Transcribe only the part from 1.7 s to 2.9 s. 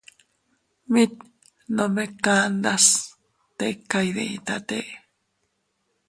nome kandas